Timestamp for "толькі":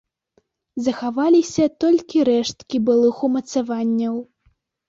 1.85-2.25